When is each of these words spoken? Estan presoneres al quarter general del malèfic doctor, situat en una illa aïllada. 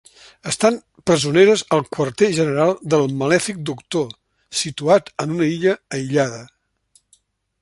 Estan 0.51 0.77
presoneres 1.09 1.63
al 1.77 1.83
quarter 1.97 2.31
general 2.39 2.73
del 2.95 3.05
malèfic 3.21 3.63
doctor, 3.73 4.11
situat 4.65 5.15
en 5.27 5.37
una 5.41 5.53
illa 5.55 5.79
aïllada. 5.99 6.45